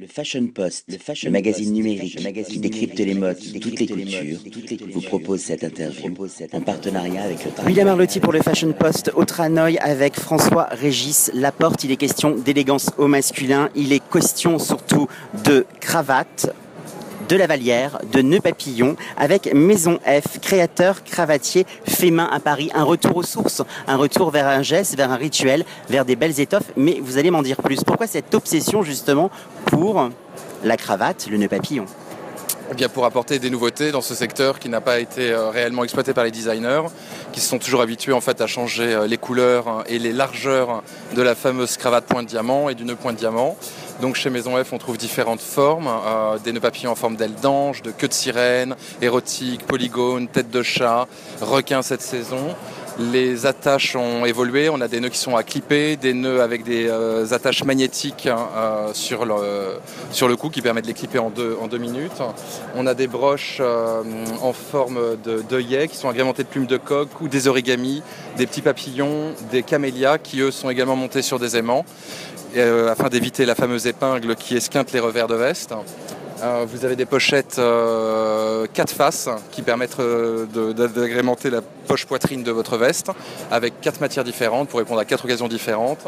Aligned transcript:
Le 0.00 0.06
Fashion 0.06 0.46
Post, 0.46 0.84
le, 0.86 0.96
fashion 0.96 1.28
magazine 1.32 1.72
numérique 1.72 2.20
qui 2.46 2.60
décrypte 2.60 3.00
les 3.00 3.14
modes 3.14 3.36
de 3.52 3.58
toutes 3.58 3.80
les 3.80 3.86
cultures, 3.88 4.38
vous 4.92 5.00
propose 5.00 5.40
cette 5.40 5.64
interview 5.64 6.14
en 6.52 6.60
partenariat 6.60 7.24
avec 7.24 7.44
le 7.44 7.64
William 7.66 7.88
Arlotti 7.88 8.20
pour 8.20 8.32
le 8.32 8.40
Fashion 8.40 8.72
Post 8.72 9.10
au 9.16 9.24
Tranoï 9.24 9.76
avec 9.78 10.14
François 10.14 10.68
Régis 10.70 11.32
Laporte. 11.34 11.82
Il 11.82 11.90
est 11.90 11.96
question 11.96 12.30
d'élégance 12.30 12.92
au 12.96 13.08
masculin. 13.08 13.70
Il 13.74 13.92
est 13.92 14.08
question 14.08 14.60
surtout 14.60 15.08
de 15.44 15.66
cravate 15.80 16.54
de 17.28 17.36
la 17.36 17.46
Vallière, 17.46 17.98
de 18.12 18.22
Nœud 18.22 18.40
Papillon, 18.40 18.96
avec 19.16 19.52
Maison 19.54 19.98
F, 20.06 20.40
créateur 20.40 21.04
cravatier 21.04 21.66
fait 21.84 22.10
main 22.10 22.28
à 22.32 22.40
Paris. 22.40 22.70
Un 22.74 22.84
retour 22.84 23.18
aux 23.18 23.22
sources, 23.22 23.62
un 23.86 23.96
retour 23.96 24.30
vers 24.30 24.48
un 24.48 24.62
geste, 24.62 24.96
vers 24.96 25.12
un 25.12 25.16
rituel, 25.16 25.64
vers 25.90 26.04
des 26.04 26.16
belles 26.16 26.40
étoffes. 26.40 26.70
Mais 26.76 26.98
vous 27.02 27.18
allez 27.18 27.30
m'en 27.30 27.42
dire 27.42 27.58
plus. 27.58 27.84
Pourquoi 27.84 28.06
cette 28.06 28.34
obsession 28.34 28.82
justement 28.82 29.30
pour 29.66 30.08
la 30.64 30.76
cravate, 30.76 31.28
le 31.30 31.36
nœud 31.36 31.48
papillon 31.48 31.84
eh 32.70 32.74
bien 32.74 32.90
pour 32.90 33.06
apporter 33.06 33.38
des 33.38 33.48
nouveautés 33.48 33.92
dans 33.92 34.02
ce 34.02 34.14
secteur 34.14 34.58
qui 34.58 34.68
n'a 34.68 34.82
pas 34.82 35.00
été 35.00 35.30
euh, 35.30 35.48
réellement 35.48 35.84
exploité 35.84 36.12
par 36.12 36.24
les 36.24 36.30
designers, 36.30 36.82
qui 37.32 37.40
se 37.40 37.48
sont 37.48 37.58
toujours 37.58 37.80
habitués 37.80 38.12
en 38.12 38.20
fait 38.20 38.42
à 38.42 38.46
changer 38.46 38.92
euh, 38.92 39.06
les 39.06 39.16
couleurs 39.16 39.68
hein, 39.68 39.84
et 39.86 39.98
les 39.98 40.12
largeurs 40.12 40.82
de 41.16 41.22
la 41.22 41.34
fameuse 41.34 41.78
cravate 41.78 42.04
point 42.04 42.22
de 42.22 42.28
diamant 42.28 42.68
et 42.68 42.74
du 42.74 42.84
nœud 42.84 42.94
point 42.94 43.14
de 43.14 43.18
diamant. 43.18 43.56
Donc 44.00 44.14
chez 44.14 44.30
Maison 44.30 44.62
F, 44.62 44.72
on 44.72 44.78
trouve 44.78 44.96
différentes 44.96 45.40
formes, 45.40 45.88
euh, 45.88 46.38
des 46.38 46.52
nœuds 46.52 46.60
papillons 46.60 46.92
en 46.92 46.94
forme 46.94 47.16
d'aile 47.16 47.34
d'ange, 47.34 47.82
de 47.82 47.90
queue 47.90 48.06
de 48.06 48.12
sirène, 48.12 48.76
érotique, 49.02 49.66
polygone, 49.66 50.28
tête 50.28 50.50
de 50.50 50.62
chat, 50.62 51.08
requin 51.40 51.82
cette 51.82 52.02
saison. 52.02 52.54
Les 52.98 53.46
attaches 53.46 53.94
ont 53.94 54.24
évolué, 54.26 54.68
on 54.68 54.80
a 54.80 54.88
des 54.88 55.00
nœuds 55.00 55.08
qui 55.08 55.18
sont 55.18 55.36
à 55.36 55.42
clipper, 55.42 55.96
des 55.96 56.14
nœuds 56.14 56.42
avec 56.42 56.64
des 56.64 56.88
euh, 56.88 57.32
attaches 57.32 57.62
magnétiques 57.62 58.26
hein, 58.26 58.48
euh, 58.56 58.90
sur, 58.92 59.24
le, 59.24 59.78
sur 60.10 60.34
cou 60.36 60.50
qui 60.50 60.62
permettent 60.62 60.84
de 60.84 60.88
les 60.88 60.94
clipper 60.94 61.18
en 61.18 61.30
deux, 61.30 61.78
minutes. 61.78 62.20
On 62.74 62.86
a 62.86 62.94
des 62.94 63.06
broches 63.06 63.60
en 63.60 64.52
forme 64.52 65.16
d'œillets 65.48 65.86
qui 65.88 65.96
sont 65.96 66.08
agrémentées 66.08 66.42
de 66.42 66.48
plumes 66.48 66.66
de 66.66 66.76
coq 66.76 67.08
ou 67.20 67.28
des 67.28 67.46
origamis, 67.46 68.02
des 68.36 68.46
petits 68.46 68.62
papillons, 68.62 69.32
des 69.50 69.62
camélias 69.62 70.18
qui 70.18 70.40
eux 70.40 70.50
sont 70.50 70.70
également 70.70 70.96
montés 70.96 71.22
sur 71.22 71.38
des 71.38 71.56
aimants. 71.56 71.84
Euh, 72.56 72.90
afin 72.90 73.10
d'éviter 73.10 73.44
la 73.44 73.54
fameuse 73.54 73.86
épingle 73.86 74.34
qui 74.34 74.56
esquinte 74.56 74.92
les 74.92 75.00
revers 75.00 75.26
de 75.26 75.34
veste. 75.34 75.74
Euh, 76.42 76.66
vous 76.68 76.84
avez 76.84 76.94
des 76.94 77.04
pochettes 77.04 77.58
euh, 77.58 78.66
quatre 78.72 78.92
faces 78.92 79.28
qui 79.50 79.62
permettent 79.62 79.96
d'agrémenter 80.00 81.50
la 81.50 81.62
poche 81.62 82.06
poitrine 82.06 82.44
de 82.44 82.52
votre 82.52 82.76
veste 82.76 83.10
avec 83.50 83.80
quatre 83.80 84.00
matières 84.00 84.24
différentes 84.24 84.68
pour 84.68 84.78
répondre 84.78 85.00
à 85.00 85.04
quatre 85.04 85.24
occasions 85.24 85.48
différentes. 85.48 86.06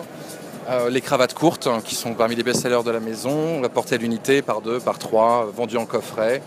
les 0.89 1.01
cravates 1.01 1.35
courtes 1.35 1.69
qui 1.85 1.97
sont 1.97 2.15
parmi 2.15 2.37
les 2.37 2.45
best-sellers 2.45 2.85
de 2.85 2.91
la 2.93 3.01
maison, 3.01 3.61
portée 3.75 3.97
à 3.97 3.99
l'unité 3.99 4.41
par 4.41 4.61
deux, 4.61 4.79
par 4.79 4.99
trois, 4.99 5.51
vendues 5.57 5.79
en 5.79 5.87
coffret. 5.87 6.43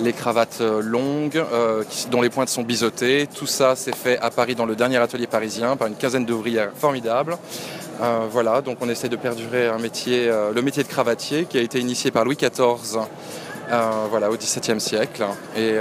Les 0.00 0.12
cravates 0.12 0.60
longues 0.60 1.42
dont 2.10 2.20
les 2.20 2.28
pointes 2.28 2.50
sont 2.50 2.62
biseautées. 2.62 3.28
Tout 3.34 3.46
ça 3.46 3.76
s'est 3.76 3.94
fait 3.94 4.18
à 4.18 4.30
Paris 4.30 4.54
dans 4.54 4.66
le 4.66 4.76
dernier 4.76 4.98
atelier 4.98 5.26
parisien 5.26 5.76
par 5.76 5.88
une 5.88 5.96
quinzaine 5.96 6.26
d'ouvrières 6.26 6.72
formidables. 6.74 7.38
Euh, 8.02 8.26
voilà, 8.28 8.62
donc 8.62 8.78
on 8.80 8.88
essaie 8.88 9.08
de 9.08 9.16
perdurer 9.16 9.68
un 9.68 9.78
métier, 9.78 10.28
euh, 10.28 10.52
le 10.52 10.60
métier 10.60 10.82
de 10.82 10.88
cravatier 10.88 11.44
qui 11.44 11.56
a 11.56 11.60
été 11.60 11.78
initié 11.78 12.10
par 12.10 12.24
Louis 12.24 12.36
XIV. 12.36 12.98
Euh, 13.70 13.90
voilà, 14.10 14.28
au 14.28 14.36
XVIIe 14.36 14.80
siècle. 14.80 15.24
Et, 15.56 15.78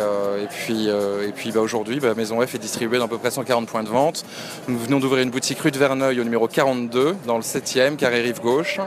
puis, 0.49 0.87
puis 1.35 1.51
bah, 1.51 1.59
aujourd'hui, 1.59 1.99
bah, 1.99 2.13
Maison 2.15 2.39
F 2.45 2.55
est 2.55 2.59
distribuée 2.59 2.99
dans 2.99 3.05
à 3.05 3.07
peu 3.07 3.17
près 3.17 3.31
140 3.31 3.67
points 3.67 3.83
de 3.83 3.89
vente. 3.89 4.23
Nous 4.67 4.77
venons 4.77 4.99
d'ouvrir 4.99 5.23
une 5.23 5.31
boutique 5.31 5.59
rue 5.59 5.71
de 5.71 5.79
Verneuil 5.79 6.21
au 6.21 6.23
numéro 6.23 6.47
42, 6.47 7.15
dans 7.25 7.37
le 7.37 7.43
7e, 7.43 7.95
carré 7.95 8.21
rive 8.21 8.39
gauche. 8.39 8.79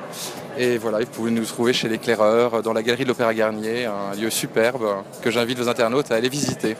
Et 0.57 0.79
voilà, 0.79 1.01
vous 1.01 1.07
pouvez 1.07 1.33
nous 1.33 1.45
trouver 1.45 1.73
chez 1.73 1.89
l'éclaireur, 1.89 2.63
dans 2.63 2.73
la 2.73 2.83
galerie 2.83 3.03
de 3.03 3.09
l'Opéra 3.09 3.35
Garnier, 3.35 3.85
un 3.85 4.15
lieu 4.15 4.31
superbe 4.31 4.87
que 5.21 5.31
j'invite 5.31 5.59
vos 5.59 5.69
internautes 5.69 6.11
à 6.13 6.15
aller 6.15 6.29
visiter. 6.29 6.77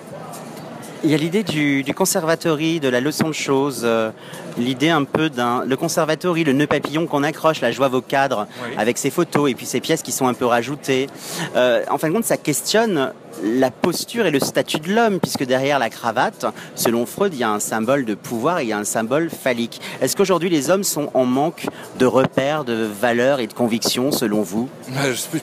Il 1.05 1.11
y 1.11 1.15
a 1.15 1.19
l'idée 1.19 1.43
du, 1.43 1.83
du 1.83 1.93
conservatory, 1.93 2.81
de 2.81 2.89
la 2.89 2.99
leçon 2.99 3.29
de 3.29 3.35
choses, 3.35 3.83
euh, 3.85 4.11
l'idée 4.57 4.89
un 4.89 5.05
peu 5.05 5.29
d'un... 5.29 5.63
Le 5.67 5.77
conservatory, 5.77 6.45
le 6.45 6.55
nœud 6.55 6.67
papillon 6.67 7.07
qu'on 7.07 7.23
accroche, 7.23 7.61
la 7.61 7.73
joie 7.73 7.89
vos 7.89 8.01
cadres, 8.01 8.47
avec 8.79 8.97
ses 8.97 9.11
photos 9.11 9.51
et 9.51 9.55
puis 9.55 9.67
ses 9.67 9.81
pièces 9.81 10.03
qui 10.03 10.13
sont 10.13 10.27
un 10.27 10.33
peu 10.33 10.47
rajoutées. 10.47 11.09
Euh, 11.57 11.85
en 11.91 11.99
fin 11.99 12.09
de 12.09 12.15
compte, 12.15 12.25
ça 12.25 12.39
questionne 12.39 13.13
la 13.45 13.71
posture 13.71 14.27
et 14.27 14.31
le 14.31 14.41
statut 14.41 14.81
de 14.81 14.93
l'homme, 14.93 15.21
puisque 15.21 15.45
derrière 15.45 15.79
la 15.79 15.91
cravate, 15.91 16.47
selon 16.75 17.07
Freud, 17.07 17.35
il 17.35 17.41
y 17.41 17.45
a 17.45 17.51
un 17.51 17.61
symbole 17.61 18.05
de 18.05 18.15
pouvoir, 18.15 18.63
il 18.63 18.69
y 18.69 18.73
a 18.73 18.79
un 18.79 18.85
symbole 18.85 19.31
phallique. 19.31 19.81
Est-ce 20.01 20.17
qu'aujourd'hui 20.17 20.49
les 20.49 20.71
hommes 20.71 20.85
sont 20.85 21.11
en 21.15 21.25
manque 21.25 21.67
de 21.99 22.07
repères, 22.07 22.65
de 22.65 22.89
valeurs 23.01 23.41
et 23.41 23.47
de 23.47 23.53
convictions, 23.53 24.11
selon 24.13 24.43
vous? 24.43 24.69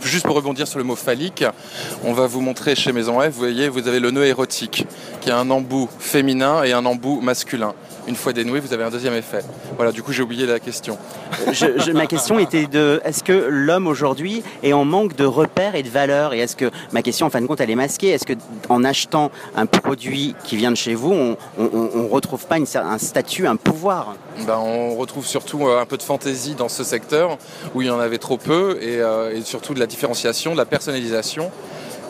Juste 0.03 0.25
pour 0.25 0.35
rebondir 0.35 0.67
sur 0.67 0.79
le 0.79 0.84
mot 0.84 0.95
phallique, 0.95 1.45
on 2.03 2.13
va 2.13 2.28
vous 2.28 2.41
montrer 2.41 2.75
chez 2.75 2.91
Maison 2.91 3.19
F, 3.19 3.29
vous 3.29 3.40
voyez, 3.40 3.69
vous 3.69 3.88
avez 3.88 4.00
le 4.00 4.11
nœud 4.11 4.25
érotique, 4.25 4.85
qui 5.22 5.29
a 5.29 5.38
un 5.38 5.50
embout 5.50 5.90
féminin 6.00 6.63
et 6.63 6.73
un 6.73 6.85
embout 6.85 7.22
masculin 7.22 7.73
une 8.07 8.16
fois 8.16 8.34
dénoué, 8.34 8.59
vous 8.59 8.73
avez 8.73 8.84
un 8.84 8.89
deuxième 8.89 9.13
effet. 9.13 9.41
Voilà, 9.75 9.91
du 9.91 10.03
coup, 10.03 10.12
j'ai 10.12 10.23
oublié 10.23 10.45
la 10.45 10.59
question. 10.59 10.97
ma 11.94 12.07
question 12.07 12.39
était 12.39 12.67
de 12.67 13.01
est-ce 13.03 13.23
que 13.23 13.47
l'homme 13.50 13.88
aujourd'hui 13.88 14.44
est 14.63 14.73
en 14.73 14.85
manque 14.85 15.16
de 15.16 15.25
repères 15.25 15.75
et 15.75 15.84
de 15.84 15.89
valeurs? 15.89 16.34
Et 16.34 16.40
est-ce 16.40 16.56
que, 16.56 16.72
ma 16.91 17.01
question 17.01 17.28
en 17.28 17.29
fin 17.29 17.41
de 17.41 17.47
compte, 17.47 17.61
elle 17.61 17.69
est 17.69 17.75
masquée? 17.75 18.09
Est-ce 18.09 18.25
que 18.25 18.34
en 18.69 18.84
achetant 18.84 19.31
un 19.56 19.66
produit 19.66 20.35
qui 20.44 20.57
vient 20.57 20.72
de 20.72 20.78
chez 20.78 20.95
vous, 20.95 21.11
on 21.11 21.38
ne 21.57 22.09
retrouve 22.09 22.45
pas 22.45 22.57
un 22.57 22.97
statut, 22.97 23.47
un 23.47 23.56
pouvoir? 23.56 24.16
Ben, 24.45 24.57
On 24.57 24.95
retrouve 24.95 25.25
surtout 25.25 25.67
euh, 25.67 25.81
un 25.81 25.85
peu 25.85 25.97
de 25.97 26.03
fantaisie 26.03 26.56
dans 26.56 26.69
ce 26.69 26.84
secteur 26.84 27.38
où 27.75 27.81
il 27.81 27.88
y 27.88 27.91
en 27.91 28.00
avait 28.00 28.17
trop 28.17 28.38
peu 28.38 28.78
et, 28.81 29.00
euh, 29.00 29.35
et 29.35 29.41
surtout 29.41 29.73
de 29.73 29.79
la 29.79 29.88
différenciation, 29.88 30.53
de 30.53 30.57
la 30.57 30.66
personnalisation. 30.66 31.51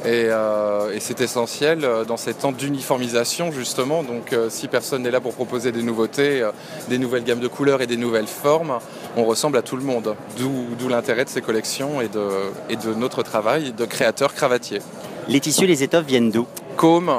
Euh, 0.06 0.94
et, 0.94 1.00
c'est 1.00 1.22
essentiel 1.22 1.84
euh, 1.84 2.04
dans 2.04 2.18
ces 2.18 2.34
temps 2.34 2.52
d'uniformisation 2.52 3.52
justement. 3.52 4.04
Donc 4.04 4.34
euh, 4.34 4.50
si 4.50 4.68
personne 4.68 5.04
n'est 5.04 5.12
là 5.12 5.22
pour 5.22 5.34
proposer 5.34 5.72
des 5.72 5.84
nouveautés, 5.84 6.48
des 6.90 6.98
nouvelles 6.98 7.24
gammes 7.24 7.40
de 7.40 7.48
couleurs 7.48 7.82
et 7.82 7.88
des 7.88 7.98
nouvelles 7.98 8.28
formes, 8.28 8.80
on 9.16 9.24
ressemble 9.24 9.58
à 9.58 9.62
tout 9.62 9.76
le 9.76 9.84
monde. 9.84 10.16
D'où 10.38 10.90
l'intérêt 10.90 11.26
de 11.26 11.30
ces 11.30 11.42
collections 11.42 12.02
et 12.02 12.08
de, 12.08 12.28
et 12.70 12.76
de 12.76 12.94
notre 12.94 13.24
travail 13.24 13.74
de 13.74 13.86
créateur 13.86 14.34
cravatier. 14.34 14.80
Les 15.28 15.40
tissus, 15.40 15.68
les 15.68 15.84
étoffes 15.84 16.06
viennent 16.06 16.32
d'où? 16.32 16.48
Côme 16.78 17.12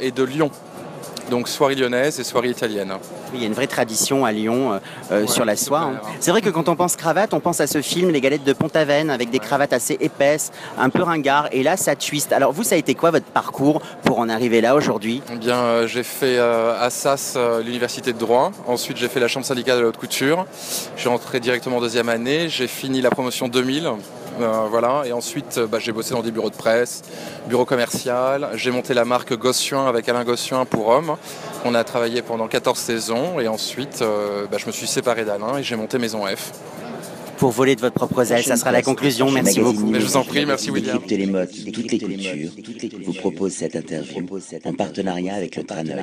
et 0.00 0.10
de 0.10 0.22
Lyon 0.22 0.50
donc 1.30 1.48
soirée 1.48 1.74
lyonnaise 1.74 2.20
et 2.20 2.24
soirée 2.24 2.50
italienne. 2.50 2.92
il 3.32 3.40
y 3.40 3.44
a 3.44 3.46
une 3.46 3.54
vraie 3.54 3.66
tradition 3.66 4.24
à 4.24 4.32
Lyon 4.32 4.72
euh, 4.72 4.78
euh, 5.12 5.26
sur 5.26 5.44
la 5.44 5.56
soie. 5.56 5.80
Hein. 5.80 6.00
C'est 6.20 6.30
vrai 6.30 6.40
que 6.40 6.50
quand 6.50 6.68
on 6.68 6.76
pense 6.76 6.96
cravate, 6.96 7.34
on 7.34 7.40
pense 7.40 7.60
à 7.60 7.66
ce 7.66 7.82
film 7.82 8.10
Les 8.10 8.20
Galettes 8.20 8.44
de 8.44 8.52
Pont-Aven 8.52 9.10
avec 9.10 9.30
des 9.30 9.38
cravates 9.38 9.72
assez 9.72 9.96
épaisses, 10.00 10.52
un 10.78 10.90
peu 10.90 11.02
ringards, 11.02 11.48
et 11.52 11.62
là 11.62 11.76
ça 11.76 11.96
twist. 11.96 12.32
Alors 12.32 12.52
vous, 12.52 12.62
ça 12.62 12.74
a 12.74 12.78
été 12.78 12.94
quoi 12.94 13.10
votre 13.10 13.26
parcours 13.26 13.80
pour 14.04 14.18
en 14.18 14.28
arriver 14.28 14.60
là 14.60 14.74
aujourd'hui? 14.74 15.22
Eh 15.32 15.36
bien, 15.36 15.56
euh, 15.56 15.86
j'ai 15.86 16.02
fait 16.02 16.38
à 16.38 16.88
SAS 16.90 17.36
l'université 17.64 18.12
de 18.12 18.18
droit. 18.18 18.52
Ensuite, 18.66 18.96
j'ai 18.96 19.08
fait 19.08 19.20
la 19.20 19.28
chambre 19.28 19.46
syndicale 19.46 19.78
de 19.78 19.82
la 19.82 19.88
haute 19.88 19.96
couture. 19.96 20.46
Je 20.96 21.00
suis 21.00 21.08
rentré 21.08 21.40
directement 21.40 21.78
en 21.78 21.80
deuxième 21.80 22.08
année. 22.08 22.48
J'ai 22.48 22.66
fini 22.66 23.00
la 23.00 23.10
promotion 23.10 23.48
2000 23.48 23.86
euh, 23.86 23.90
voilà. 24.38 25.04
Et 25.06 25.12
ensuite, 25.12 25.58
euh, 25.58 25.66
bah, 25.66 25.78
j'ai 25.78 25.92
bossé 25.92 26.14
dans 26.14 26.22
des 26.22 26.30
bureaux 26.30 26.50
de 26.50 26.56
presse, 26.56 27.02
bureau 27.48 27.64
commercial. 27.64 28.50
J'ai 28.54 28.70
monté 28.70 28.94
la 28.94 29.04
marque 29.04 29.36
Gossuin 29.36 29.86
avec 29.86 30.08
Alain 30.08 30.24
Gossuin 30.24 30.64
pour 30.64 30.88
hommes. 30.88 31.16
On 31.64 31.74
a 31.74 31.84
travaillé 31.84 32.22
pendant 32.22 32.48
14 32.48 32.78
saisons. 32.78 33.40
Et 33.40 33.48
ensuite, 33.48 34.00
euh, 34.02 34.46
bah, 34.50 34.58
je 34.58 34.66
me 34.66 34.72
suis 34.72 34.86
séparé 34.86 35.24
d'Alain 35.24 35.58
et 35.58 35.62
j'ai 35.62 35.76
monté 35.76 35.98
Maison 35.98 36.24
F 36.26 36.52
pour 37.38 37.50
voler 37.50 37.74
de 37.74 37.80
votre 37.80 37.94
propre 37.94 38.30
aile. 38.30 38.44
Ça 38.44 38.56
sera 38.56 38.72
la 38.72 38.82
conclusion. 38.82 39.30
Merci 39.30 39.60
beaucoup. 39.60 39.92
je 39.92 40.06
vous 40.06 40.16
en 40.16 40.24
prie, 40.24 40.46
merci 40.46 40.70
William. 40.70 41.00
les 41.08 41.26
modes 41.26 41.50
toutes 41.72 41.92
les 41.92 41.98
cultures 41.98 42.50
vous 43.04 43.12
propose 43.12 43.52
cette 43.52 43.76
interview 43.76 44.24
en 44.64 44.72
partenariat 44.72 45.34
avec 45.34 45.56
le 45.56 45.64
Traneur. 45.64 45.98